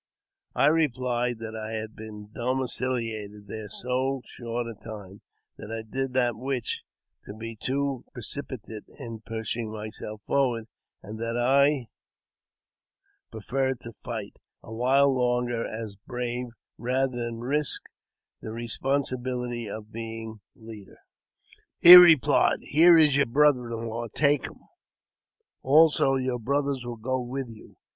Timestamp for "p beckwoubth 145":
20.97-22.01